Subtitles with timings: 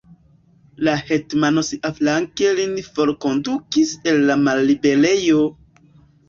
[0.85, 5.47] La hetmano siaflanke lin forkondukis el la malliberejo!